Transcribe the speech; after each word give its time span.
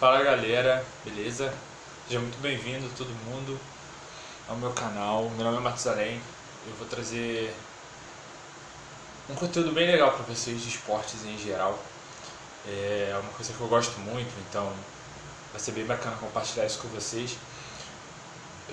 Fala 0.00 0.22
galera, 0.22 0.82
beleza? 1.04 1.52
Seja 2.08 2.18
muito 2.20 2.40
bem-vindo 2.40 2.88
todo 2.96 3.10
mundo 3.26 3.60
ao 4.48 4.56
meu 4.56 4.70
canal. 4.70 5.28
Meu 5.36 5.44
nome 5.44 5.58
é 5.58 5.60
Matusalém. 5.60 6.18
Eu 6.66 6.72
vou 6.76 6.86
trazer 6.86 7.54
um 9.28 9.34
conteúdo 9.34 9.72
bem 9.72 9.86
legal 9.86 10.12
para 10.12 10.22
vocês 10.22 10.62
de 10.62 10.70
esportes 10.70 11.22
em 11.26 11.36
geral. 11.36 11.78
É 12.66 13.14
uma 13.22 13.30
coisa 13.32 13.52
que 13.52 13.60
eu 13.60 13.68
gosto 13.68 14.00
muito, 14.00 14.32
então 14.48 14.72
vai 15.52 15.60
ser 15.60 15.72
bem 15.72 15.84
bacana 15.84 16.16
compartilhar 16.16 16.64
isso 16.64 16.78
com 16.78 16.88
vocês. 16.88 17.36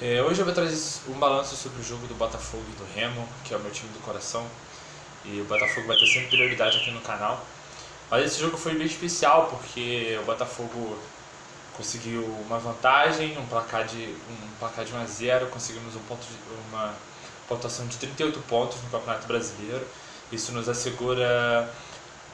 É, 0.02 0.24
hoje 0.24 0.40
eu 0.40 0.46
vou 0.46 0.54
trazer 0.54 1.02
um 1.10 1.20
balanço 1.20 1.58
sobre 1.58 1.82
o 1.82 1.84
jogo 1.84 2.08
do 2.08 2.16
Botafogo 2.16 2.64
e 2.70 2.76
do 2.78 2.88
Remo, 2.96 3.28
que 3.44 3.54
é 3.54 3.58
o 3.58 3.60
meu 3.60 3.72
time 3.72 3.92
do 3.92 4.00
coração. 4.00 4.48
E 5.26 5.42
o 5.42 5.44
Botafogo 5.44 5.88
vai 5.88 5.98
ter 5.98 6.08
sempre 6.08 6.30
prioridade 6.30 6.78
aqui 6.78 6.92
no 6.92 7.02
canal. 7.02 7.46
Mas 8.10 8.24
esse 8.24 8.40
jogo 8.40 8.56
foi 8.56 8.76
bem 8.76 8.88
especial 8.88 9.48
porque 9.48 10.18
o 10.22 10.26
Botafogo 10.26 10.98
conseguiu 11.78 12.24
uma 12.46 12.58
vantagem, 12.58 13.38
um 13.38 13.46
placar 13.46 13.86
de 13.86 14.16
um 14.30 14.50
placar 14.60 14.84
de 14.84 14.94
1 14.94 14.98
a 14.98 15.06
0, 15.06 15.48
conseguimos 15.48 15.96
um 15.96 16.02
ponto 16.02 16.22
de, 16.22 16.36
uma 16.70 16.94
pontuação 17.48 17.88
de 17.88 17.98
38 17.98 18.40
pontos 18.42 18.82
no 18.84 18.90
Campeonato 18.90 19.28
Brasileiro. 19.28 19.88
Isso 20.32 20.52
nos 20.52 20.68
assegura 20.68 21.72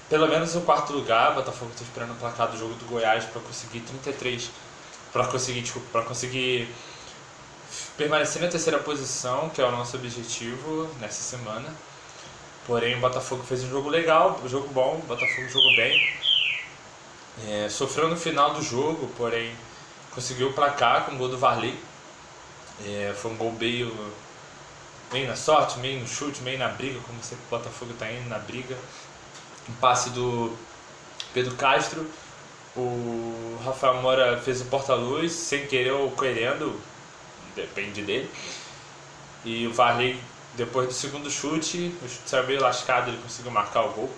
pelo 0.10 0.28
menos 0.28 0.56
o 0.56 0.62
quarto 0.62 0.94
lugar. 0.94 1.32
O 1.32 1.36
Botafogo 1.36 1.72
está 1.72 1.84
esperando 1.84 2.14
o 2.14 2.16
placar 2.16 2.50
do 2.50 2.58
jogo 2.58 2.74
do 2.76 2.86
Goiás 2.86 3.26
para 3.26 3.42
conseguir 3.42 3.82
33 3.82 4.50
para 5.14 5.28
conseguir, 5.28 5.64
para 5.92 6.02
conseguir 6.02 6.68
permanecer 7.96 8.42
na 8.42 8.48
terceira 8.48 8.80
posição, 8.80 9.50
que 9.50 9.62
é 9.62 9.66
o 9.66 9.72
nosso 9.72 9.96
objetivo 9.96 10.90
nessa 11.00 11.22
semana. 11.22 11.70
Porém, 12.66 12.96
o 12.96 13.00
Botafogo 13.00 13.44
fez 13.44 13.64
um 13.64 13.70
jogo 13.70 13.90
legal, 13.90 14.42
um 14.44 14.50
jogo 14.50 14.68
bom, 14.70 14.96
o 14.96 15.06
Botafogo 15.08 15.48
jogou 15.50 15.76
bem. 15.76 16.33
É, 17.48 17.68
sofreu 17.70 18.08
no 18.08 18.16
final 18.16 18.54
do 18.54 18.62
jogo, 18.62 19.10
porém 19.18 19.56
conseguiu 20.12 20.50
o 20.50 20.54
placar 20.54 21.06
com 21.06 21.16
o 21.16 21.18
gol 21.18 21.30
do 21.30 21.38
Varley. 21.38 21.78
É, 22.86 23.14
foi 23.16 23.32
um 23.32 23.38
gol 23.38 23.52
meio, 23.54 23.94
meio 25.12 25.28
na 25.28 25.36
sorte, 25.36 25.80
meio 25.80 26.00
no 26.00 26.08
chute, 26.08 26.42
meio 26.42 26.60
na 26.60 26.68
briga, 26.68 27.00
como 27.02 27.22
sempre 27.24 27.46
o 27.46 27.50
Botafogo 27.50 27.94
está 27.94 28.12
indo 28.12 28.30
na 28.30 28.40
briga. 28.40 28.78
Um 29.68 29.74
passe 29.76 30.10
do 30.12 30.56
Pedro 31.34 31.56
Castro. 31.56 32.06
O 32.76 33.60
Rafael 33.64 34.02
Moura 34.02 34.40
fez 34.42 34.62
o 34.62 34.66
porta-luz, 34.66 35.32
sem 35.32 35.68
querer 35.68 35.92
ou 35.92 36.12
querendo, 36.12 36.80
depende 37.56 38.02
dele. 38.02 38.30
E 39.46 39.68
o 39.68 39.74
Varley 39.74 40.20
depois 40.56 40.88
do 40.88 40.94
segundo 40.94 41.30
chute, 41.30 41.96
o 42.04 42.08
chute 42.08 42.30
saiu 42.30 42.46
meio 42.46 42.62
lascado, 42.62 43.10
ele 43.10 43.22
conseguiu 43.22 43.52
marcar 43.52 43.86
o 43.86 43.90
gol. 43.90 44.10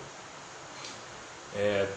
É, 1.54 1.88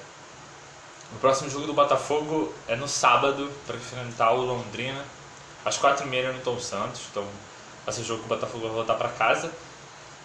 o 1.13 1.19
próximo 1.19 1.49
jogo 1.49 1.65
do 1.65 1.73
Botafogo 1.73 2.53
é 2.67 2.75
no 2.75 2.87
sábado, 2.87 3.51
para 3.65 3.75
enfrentar 3.75 4.31
o 4.31 4.41
Londrina, 4.41 5.03
às 5.65 5.77
quatro 5.77 6.05
e 6.05 6.09
meia 6.09 6.31
no 6.31 6.39
Tom 6.41 6.59
Santos. 6.59 7.01
Então, 7.11 7.25
o 7.87 8.03
jogo 8.03 8.23
o 8.23 8.27
Botafogo 8.27 8.67
vai 8.67 8.75
voltar 8.75 8.95
para 8.95 9.09
casa. 9.09 9.51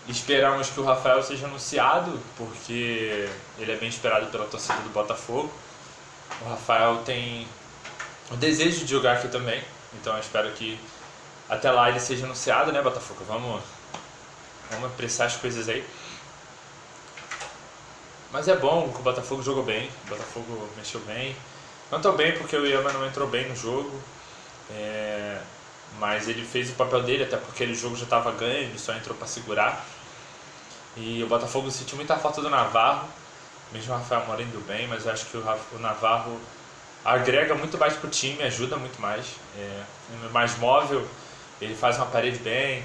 Esperamos 0.06 0.68
que 0.68 0.78
o 0.80 0.84
Rafael 0.84 1.22
seja 1.22 1.46
anunciado, 1.46 2.20
porque 2.36 3.28
ele 3.58 3.72
é 3.72 3.76
bem 3.76 3.88
esperado 3.88 4.26
pela 4.26 4.44
torcida 4.44 4.78
do 4.80 4.90
Botafogo. 4.90 5.50
O 6.42 6.48
Rafael 6.50 6.98
tem 7.06 7.48
o 8.30 8.36
desejo 8.36 8.84
de 8.84 8.90
jogar 8.90 9.14
aqui 9.14 9.28
também, 9.28 9.62
então 9.94 10.12
eu 10.12 10.20
espero 10.20 10.50
que 10.52 10.78
até 11.48 11.70
lá 11.70 11.88
ele 11.88 12.00
seja 12.00 12.26
anunciado, 12.26 12.70
né, 12.70 12.82
Botafogo? 12.82 13.24
Vamos 13.26 13.62
Vamos 14.70 14.90
apressar 14.90 15.26
as 15.26 15.36
coisas 15.36 15.68
aí. 15.68 15.84
Mas 18.34 18.48
é 18.48 18.56
bom 18.56 18.90
que 18.92 18.98
o 18.98 19.02
Botafogo 19.04 19.44
jogou 19.44 19.62
bem, 19.62 19.88
o 20.06 20.08
Botafogo 20.08 20.68
mexeu 20.76 21.00
bem. 21.02 21.36
Não 21.88 22.00
tão 22.00 22.16
bem 22.16 22.36
porque 22.36 22.56
o 22.56 22.66
Yama 22.66 22.92
não 22.92 23.06
entrou 23.06 23.28
bem 23.28 23.48
no 23.48 23.54
jogo, 23.54 23.92
é... 24.72 25.38
mas 26.00 26.26
ele 26.26 26.44
fez 26.44 26.68
o 26.68 26.72
papel 26.72 27.04
dele, 27.04 27.22
até 27.22 27.36
porque 27.36 27.62
o 27.62 27.74
jogo 27.76 27.94
já 27.94 28.02
estava 28.02 28.32
ganho, 28.32 28.70
ele 28.70 28.78
só 28.78 28.92
entrou 28.92 29.16
para 29.16 29.28
segurar. 29.28 29.86
E 30.96 31.22
o 31.22 31.28
Botafogo 31.28 31.70
sentiu 31.70 31.94
muita 31.94 32.16
falta 32.16 32.42
do 32.42 32.50
Navarro, 32.50 33.08
mesmo 33.70 33.94
o 33.94 33.98
Rafael 33.98 34.26
Moura 34.26 34.42
indo 34.42 34.66
bem, 34.66 34.88
mas 34.88 35.06
eu 35.06 35.12
acho 35.12 35.26
que 35.26 35.36
o 35.36 35.78
Navarro 35.78 36.36
agrega 37.04 37.54
muito 37.54 37.78
mais 37.78 37.94
para 37.94 38.08
o 38.08 38.10
time, 38.10 38.42
ajuda 38.42 38.76
muito 38.76 39.00
mais. 39.00 39.26
É 39.56 39.84
mais 40.32 40.58
móvel, 40.58 41.06
ele 41.60 41.76
faz 41.76 41.98
uma 41.98 42.06
parede 42.06 42.40
bem, 42.40 42.84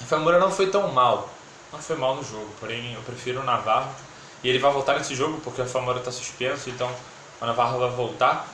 Rafael 0.00 0.22
Moura 0.22 0.38
não 0.38 0.52
foi 0.52 0.68
tão 0.68 0.92
mal, 0.92 1.28
não 1.72 1.80
foi 1.80 1.96
mal 1.96 2.14
no 2.14 2.22
jogo, 2.22 2.54
porém 2.60 2.94
eu 2.94 3.02
prefiro 3.02 3.40
o 3.40 3.42
Navarro. 3.44 3.92
E 4.44 4.48
ele 4.50 4.58
vai 4.58 4.70
voltar 4.70 4.98
nesse 4.98 5.14
jogo 5.14 5.40
porque 5.40 5.62
o 5.62 5.64
Rafael 5.64 5.96
está 5.96 6.12
suspenso, 6.12 6.68
então 6.68 6.94
o 7.40 7.46
Navarro 7.46 7.78
vai 7.78 7.88
voltar, 7.88 8.46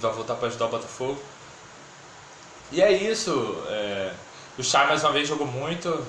vai 0.00 0.12
voltar 0.12 0.34
para 0.34 0.48
ajudar 0.48 0.66
o 0.66 0.68
Botafogo. 0.68 1.22
E 2.72 2.82
é 2.82 2.90
isso, 2.90 3.64
é... 3.68 4.12
o 4.58 4.64
Chay 4.64 4.88
mais 4.88 5.04
uma 5.04 5.12
vez 5.12 5.28
jogou 5.28 5.46
muito, 5.46 6.04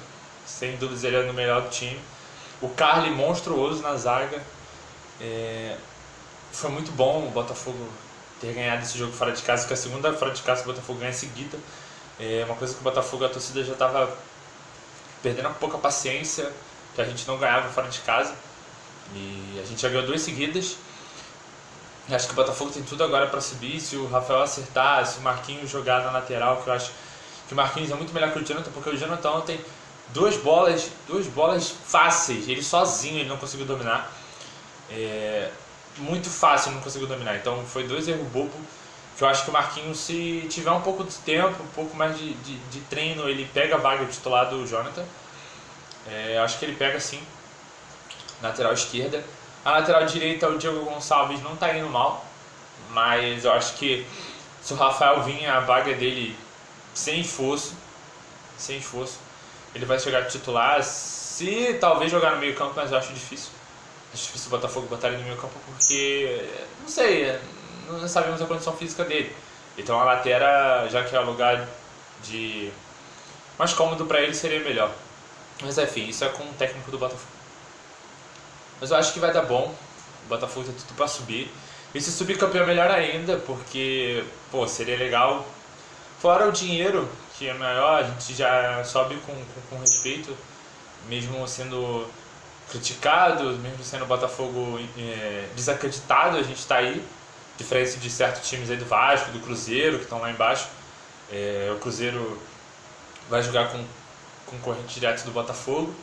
sem 0.47 0.75
dúvidas 0.77 1.03
ele 1.03 1.15
é 1.15 1.29
o 1.29 1.33
melhor 1.33 1.61
do 1.61 1.69
time. 1.69 1.99
O 2.59 2.69
Carly 2.69 3.11
monstruoso 3.11 3.83
na 3.83 3.95
zaga. 3.95 4.41
É... 5.21 5.77
Foi 6.51 6.71
muito 6.71 6.91
bom 6.91 7.27
o 7.27 7.29
Botafogo 7.29 7.77
ter 8.41 8.51
ganhado 8.53 8.81
esse 8.81 8.97
jogo 8.97 9.13
fora 9.13 9.31
de 9.31 9.43
casa, 9.43 9.67
que 9.67 9.73
é 9.73 9.75
a 9.75 9.77
segunda 9.77 10.11
fora 10.13 10.31
de 10.31 10.41
casa 10.41 10.63
que 10.63 10.69
o 10.69 10.73
Botafogo 10.73 10.99
ganha 10.99 11.13
seguida. 11.13 11.59
É 12.19 12.43
uma 12.45 12.55
coisa 12.55 12.73
que 12.73 12.79
o 12.79 12.83
Botafogo, 12.83 13.25
a 13.25 13.29
torcida 13.29 13.63
já 13.63 13.73
estava 13.73 14.11
perdendo 15.21 15.49
um 15.49 15.53
pouco 15.53 15.77
a 15.77 15.79
paciência, 15.79 16.51
que 16.95 17.01
a 17.01 17.05
gente 17.05 17.27
não 17.27 17.37
ganhava 17.37 17.69
fora 17.69 17.87
de 17.89 17.99
casa. 17.99 18.33
E 19.13 19.59
a 19.61 19.65
gente 19.65 19.81
já 19.81 19.89
ganhou 19.89 20.05
duas 20.05 20.21
seguidas. 20.21 20.77
Acho 22.09 22.27
que 22.27 22.33
o 22.33 22.35
Botafogo 22.35 22.71
tem 22.71 22.83
tudo 22.83 23.03
agora 23.03 23.27
para 23.27 23.41
subir. 23.41 23.79
Se 23.79 23.95
o 23.95 24.07
Rafael 24.07 24.41
acertar, 24.41 25.05
se 25.05 25.19
o 25.19 25.21
Marquinhos 25.21 25.69
jogar 25.69 26.03
na 26.03 26.11
lateral, 26.11 26.61
que 26.61 26.69
eu 26.69 26.73
acho 26.73 26.91
que 27.47 27.53
o 27.53 27.55
Marquinhos 27.55 27.91
é 27.91 27.95
muito 27.95 28.13
melhor 28.13 28.31
que 28.31 28.39
o 28.39 28.45
Jonathan, 28.45 28.71
porque 28.71 28.89
o 28.89 28.97
Jonathan 28.97 29.31
ontem 29.31 29.59
duas 30.13 30.37
bolas, 30.37 30.89
duas 31.07 31.27
bolas 31.27 31.69
fáceis, 31.69 32.47
ele 32.47 32.63
sozinho 32.63 33.19
ele 33.19 33.29
não 33.29 33.37
conseguiu 33.37 33.65
dominar. 33.65 34.11
É, 34.89 35.49
muito 35.97 36.29
fácil 36.29 36.71
não 36.71 36.81
conseguiu 36.81 37.07
dominar. 37.07 37.35
Então 37.35 37.63
foi 37.65 37.87
dois 37.87 38.07
erros 38.07 38.27
bobos 38.27 38.61
que 39.17 39.23
eu 39.23 39.27
acho 39.27 39.43
que 39.43 39.49
o 39.49 39.53
Marquinhos, 39.53 39.97
se 39.97 40.45
tiver 40.47 40.69
um 40.69 40.81
pouco 40.81 41.03
de 41.03 41.15
tempo, 41.15 41.63
um 41.63 41.67
pouco 41.73 41.97
mais 41.97 42.15
de, 42.15 42.35
de, 42.35 42.55
de 42.55 42.79
treino, 42.81 43.27
ele 43.27 43.49
pega 43.51 43.73
a 43.73 43.77
vaga 43.79 44.05
titular 44.05 44.47
do 44.47 44.65
Jonathan. 44.67 45.03
É, 46.07 46.37
acho 46.37 46.59
que 46.59 46.65
ele 46.65 46.75
pega 46.75 46.99
sim, 46.99 47.19
lateral 48.41 48.73
esquerda. 48.73 49.23
A 49.63 49.71
lateral 49.71 50.05
direita, 50.05 50.47
o 50.47 50.57
Diego 50.57 50.85
Gonçalves 50.85 51.41
não 51.41 51.53
está 51.53 51.75
indo 51.75 51.89
mal, 51.89 52.25
mas 52.91 53.43
eu 53.43 53.51
acho 53.51 53.73
que 53.75 54.05
se 54.61 54.73
o 54.73 54.75
Rafael 54.75 55.21
vir, 55.23 55.45
a 55.45 55.59
vaga 55.59 55.93
dele 55.93 56.37
sem 56.93 57.21
esforço, 57.21 57.73
sem 58.57 58.77
esforço, 58.77 59.19
ele 59.75 59.85
vai 59.85 59.99
chegar 59.99 60.25
titular. 60.27 60.83
Se 60.83 61.77
talvez 61.79 62.11
jogar 62.11 62.31
no 62.31 62.37
meio 62.37 62.55
campo, 62.55 62.73
mas 62.75 62.91
eu 62.91 62.97
acho 62.97 63.13
difícil. 63.13 63.51
Acho 64.13 64.23
difícil 64.23 64.47
o 64.47 64.51
Botafogo 64.51 64.87
botar 64.87 65.09
ele 65.09 65.17
no 65.17 65.23
meio 65.23 65.37
campo 65.37 65.53
porque, 65.65 66.49
não 66.81 66.89
sei, 66.89 67.37
não 67.87 68.07
sabemos 68.07 68.41
a 68.41 68.45
condição 68.45 68.75
física 68.75 69.03
dele. 69.03 69.35
Então 69.77 69.99
a 69.99 70.03
lateral, 70.03 70.89
já 70.89 71.03
que 71.03 71.15
é 71.15 71.19
o 71.19 71.25
lugar 71.25 71.67
de 72.23 72.71
mais 73.59 73.73
cômodo 73.73 74.05
para 74.05 74.21
ele, 74.21 74.33
seria 74.33 74.59
melhor. 74.61 74.91
Mas 75.61 75.77
enfim, 75.77 76.07
isso 76.07 76.23
é 76.23 76.29
com 76.29 76.43
o 76.43 76.53
técnico 76.53 76.89
do 76.89 76.97
Botafogo. 76.97 77.36
Mas 78.79 78.91
eu 78.91 78.97
acho 78.97 79.13
que 79.13 79.19
vai 79.19 79.31
dar 79.33 79.43
bom. 79.43 79.73
O 80.25 80.29
Botafogo 80.29 80.65
tem 80.65 80.75
tudo 80.75 80.95
para 80.95 81.07
subir. 81.07 81.51
E 81.93 82.01
se 82.01 82.11
subir 82.11 82.37
campeão 82.37 82.65
melhor 82.65 82.91
ainda, 82.91 83.37
porque 83.37 84.23
pô, 84.51 84.67
seria 84.67 84.97
legal. 84.97 85.45
Fora 86.19 86.47
o 86.47 86.51
dinheiro, 86.51 87.07
que 87.37 87.47
é 87.47 87.53
maior, 87.53 88.01
a 88.01 88.03
gente 88.03 88.33
já 88.33 88.83
sobe 88.83 89.15
com, 89.25 89.33
com, 89.33 89.61
com 89.69 89.79
respeito, 89.79 90.35
mesmo 91.07 91.47
sendo 91.47 92.07
criticado, 92.69 93.43
mesmo 93.59 93.83
sendo 93.83 94.03
o 94.03 94.07
Botafogo 94.07 94.79
é, 94.97 95.47
desacreditado, 95.55 96.37
a 96.37 96.43
gente 96.43 96.59
está 96.59 96.77
aí 96.77 97.03
diferença 97.57 97.97
de 97.97 98.09
certos 98.09 98.47
times 98.47 98.69
aí 98.69 98.77
do 98.77 98.85
Vasco, 98.85 99.31
do 99.31 99.39
Cruzeiro, 99.39 99.97
que 99.97 100.03
estão 100.03 100.19
lá 100.19 100.29
embaixo. 100.29 100.67
É, 101.31 101.71
o 101.75 101.79
Cruzeiro 101.79 102.39
vai 103.29 103.41
jogar 103.41 103.69
com 103.69 103.83
concorrente 104.45 104.93
direto 104.93 105.23
do 105.25 105.31
Botafogo, 105.31 105.93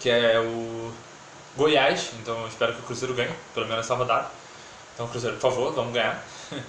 que 0.00 0.08
é 0.10 0.40
o 0.40 0.92
Goiás, 1.56 2.10
então 2.20 2.40
eu 2.40 2.48
espero 2.48 2.72
que 2.72 2.80
o 2.80 2.82
Cruzeiro 2.82 3.14
ganhe, 3.14 3.34
pelo 3.52 3.66
menos 3.66 3.84
essa 3.84 3.94
rodada. 3.94 4.30
Então, 4.94 5.06
Cruzeiro, 5.08 5.36
por 5.36 5.50
favor, 5.50 5.72
vamos 5.72 5.92
ganhar. 5.92 6.22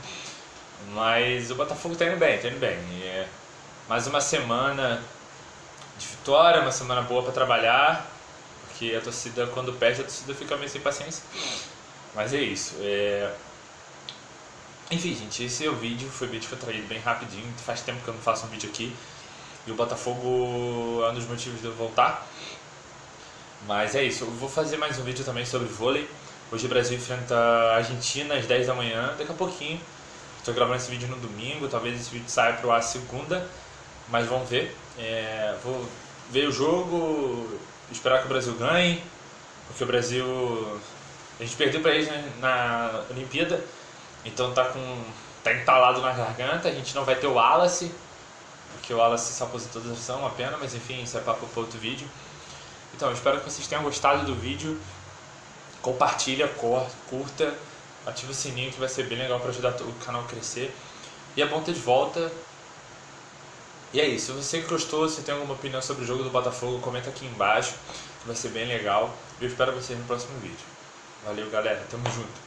Mas 0.94 1.50
o 1.52 1.56
Botafogo 1.56 1.94
está 1.94 2.06
indo 2.06 2.18
bem, 2.18 2.36
está 2.36 2.50
indo 2.50 2.60
bem. 2.60 2.78
E 2.92 3.04
é 3.04 3.28
mais 3.88 4.08
uma 4.08 4.20
semana 4.20 5.02
de 5.98 6.08
vitória, 6.08 6.62
uma 6.62 6.72
semana 6.72 7.02
boa 7.02 7.24
para 7.24 7.32
trabalhar, 7.32 8.10
porque 8.68 8.94
a 8.96 9.02
torcida, 9.02 9.48
quando 9.48 9.72
perde, 9.74 10.02
a 10.02 10.04
torcida 10.04 10.34
fica 10.34 10.58
meio 10.58 10.70
sem 10.70 10.82
paciência. 10.82 11.24
Mas 12.14 12.34
é 12.34 12.42
isso. 12.42 12.76
É... 12.82 13.34
Enfim, 14.92 15.16
gente, 15.16 15.46
esse 15.46 15.66
é 15.66 15.70
o 15.70 15.76
vídeo, 15.76 16.10
foi 16.10 16.28
eu 16.28 16.58
traí 16.58 16.82
bem 16.82 17.00
rapidinho, 17.00 17.52
faz 17.66 17.82
tempo 17.82 18.04
que 18.04 18.08
eu 18.10 18.14
não 18.14 18.22
faço 18.22 18.46
um 18.46 18.50
vídeo 18.50 18.70
aqui. 18.70 18.94
E 19.66 19.72
o 19.72 19.76
Botafogo 19.76 21.02
é 21.06 21.10
um 21.10 21.14
dos 21.14 21.26
motivos 21.26 21.62
de 21.62 21.68
eu 21.68 21.74
voltar. 21.74 22.28
Mas 23.68 23.96
é 23.96 24.04
isso, 24.04 24.26
eu 24.26 24.32
vou 24.32 24.50
fazer 24.50 24.76
mais 24.76 25.00
um 25.00 25.04
vídeo 25.04 25.24
também 25.24 25.46
sobre 25.46 25.70
vôlei. 25.70 26.10
Hoje 26.52 26.66
o 26.66 26.70
Brasil 26.70 26.98
enfrenta 26.98 27.34
a 27.34 27.76
Argentina 27.78 28.36
às 28.36 28.46
10 28.46 28.68
da 28.68 28.74
manhã, 28.74 29.16
daqui 29.18 29.32
a 29.32 29.36
pouquinho. 29.36 29.80
Estou 30.38 30.54
gravando 30.54 30.76
esse 30.78 30.92
vídeo 30.92 31.08
no 31.08 31.16
domingo, 31.16 31.70
talvez 31.70 31.98
esse 31.98 32.10
vídeo 32.10 32.28
saia 32.28 32.54
pro 32.56 32.72
ar 32.72 32.84
segunda, 32.84 33.48
mas 34.10 34.28
vamos 34.28 34.50
ver. 34.50 34.76
É, 35.00 35.56
vou 35.64 35.88
ver 36.30 36.50
o 36.50 36.52
jogo, 36.52 37.58
esperar 37.90 38.20
que 38.20 38.26
o 38.26 38.28
Brasil 38.28 38.54
ganhe, 38.56 39.02
porque 39.68 39.84
o 39.84 39.88
Brasil. 39.88 40.82
A 41.40 41.44
gente 41.44 41.56
perdeu 41.56 41.82
para 41.82 41.96
eles 41.96 42.10
na 42.42 43.06
Olimpíada, 43.10 43.64
então 44.26 44.54
tá 44.54 44.66
com. 44.66 45.04
tá 45.42 45.54
entalado 45.54 46.02
na 46.02 46.12
garganta, 46.12 46.68
a 46.68 46.72
gente 46.72 46.94
não 46.94 47.06
vai 47.06 47.16
ter 47.16 47.28
o 47.28 47.36
Wallace, 47.36 47.90
porque 48.74 48.94
o 48.94 48.98
Wallace 48.98 49.32
se 49.32 49.42
aposentou 49.42 49.82
da 49.82 49.88
seleção, 49.88 50.20
uma 50.20 50.32
pena, 50.32 50.58
mas 50.60 50.76
enfim, 50.76 51.02
isso 51.02 51.18
é 51.18 51.22
papo 51.22 51.48
para 51.48 51.62
outro 51.62 51.80
vídeo. 51.80 52.08
Então, 52.96 53.12
espero 53.12 53.40
que 53.40 53.50
vocês 53.50 53.68
tenham 53.68 53.84
gostado 53.84 54.26
do 54.26 54.36
vídeo 54.36 54.80
compartilha, 55.84 56.48
curta, 57.10 57.54
ativa 58.08 58.32
o 58.32 58.36
sininho 58.36 58.72
que 58.72 58.80
vai 58.80 58.90
ser 58.90 59.04
bem 59.04 59.18
legal 59.18 59.40
para 59.40 59.50
ajudar 59.50 59.76
o 59.82 59.94
canal 60.06 60.22
a 60.22 60.26
crescer. 60.26 60.74
E 61.36 61.42
é 61.42 61.46
bom 61.46 61.62
ter 61.62 61.74
de 61.74 61.80
volta. 61.80 62.32
E 63.92 64.00
é 64.00 64.08
isso. 64.08 64.34
Se 64.42 64.44
você 64.44 64.62
gostou, 64.62 65.08
se 65.08 65.22
tem 65.22 65.36
alguma 65.36 65.54
opinião 65.54 65.82
sobre 65.82 66.04
o 66.04 66.08
jogo 66.08 66.24
do 66.24 66.32
Botafogo, 66.32 66.80
comenta 66.80 67.10
aqui 67.10 67.26
embaixo, 67.26 67.74
que 68.22 68.28
vai 68.28 68.36
ser 68.36 68.50
bem 68.50 68.66
legal. 68.66 69.14
E 69.40 69.44
eu 69.44 69.50
espero 69.50 69.74
vocês 69.74 70.00
no 70.00 70.06
próximo 70.06 70.40
vídeo. 70.40 70.66
Valeu, 71.26 71.50
galera. 71.52 71.86
Tamo 71.92 72.10
junto. 72.10 72.44